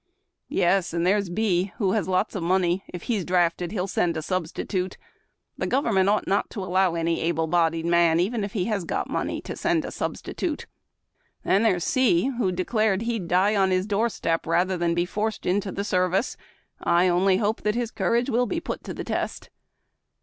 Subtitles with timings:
[0.49, 2.83] ..."Yes, and there's B, who has lots of money.
[2.87, 4.97] If he's drafted, he'll send a substitute.
[5.59, 9.11] The government ought not to allow any able bodied man, even if he has got
[9.11, 10.65] money, to send a substitute."..."
[11.45, 15.71] Then there's C, who declared he'd die on his doorstep rather than be forced into
[15.71, 16.35] the service.
[16.79, 19.51] I only hope that his courage will be jjut to the test."